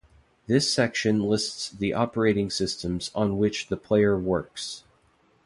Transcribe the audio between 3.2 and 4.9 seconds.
which the player works.